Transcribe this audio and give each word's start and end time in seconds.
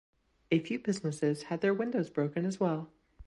A 0.49 0.57
few 0.57 0.79
businesses 0.79 1.43
had 1.43 1.61
their 1.61 1.75
windows 1.75 2.09
broken 2.09 2.43
as 2.43 2.59
well. 2.59 2.89